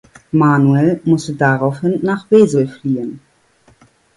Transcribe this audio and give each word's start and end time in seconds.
Manuel 0.31 0.99
musste 1.05 1.35
daraufhin 1.35 1.99
nach 2.01 2.25
Wesel 2.31 2.67
fliehen. 2.67 3.19